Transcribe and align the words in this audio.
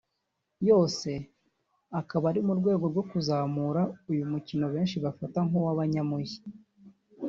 yose 0.69 1.11
akaba 1.99 2.25
ari 2.31 2.41
mu 2.47 2.53
rwego 2.59 2.83
rwo 2.91 3.03
kuzamura 3.11 3.81
uyu 4.11 4.23
mukino 4.31 4.65
benshi 4.73 4.97
bafata 5.05 5.39
nk’uw’abanyamujyi 5.47 6.41